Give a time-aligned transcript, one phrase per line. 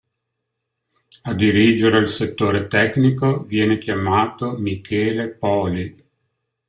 [1.21, 5.95] A dirigere il settore tecnico viene chiamato Michele Poli.